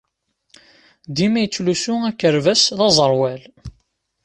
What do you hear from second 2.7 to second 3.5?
d aẓerwal.